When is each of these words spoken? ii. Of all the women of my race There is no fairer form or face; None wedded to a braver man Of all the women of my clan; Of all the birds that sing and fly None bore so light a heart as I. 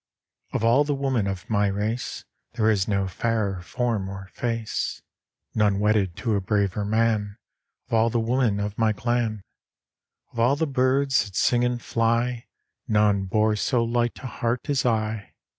ii. 0.51 0.55
Of 0.57 0.63
all 0.63 0.83
the 0.83 0.95
women 0.95 1.27
of 1.27 1.47
my 1.47 1.67
race 1.67 2.25
There 2.53 2.71
is 2.71 2.87
no 2.87 3.07
fairer 3.07 3.61
form 3.61 4.09
or 4.09 4.29
face; 4.33 5.03
None 5.53 5.77
wedded 5.77 6.15
to 6.15 6.33
a 6.33 6.41
braver 6.41 6.83
man 6.83 7.37
Of 7.87 7.93
all 7.93 8.09
the 8.09 8.19
women 8.19 8.59
of 8.59 8.79
my 8.79 8.93
clan; 8.93 9.43
Of 10.33 10.39
all 10.39 10.55
the 10.55 10.65
birds 10.65 11.23
that 11.25 11.35
sing 11.35 11.63
and 11.63 11.79
fly 11.79 12.47
None 12.87 13.25
bore 13.25 13.55
so 13.55 13.83
light 13.83 14.17
a 14.23 14.25
heart 14.25 14.71
as 14.71 14.87
I. 14.87 15.35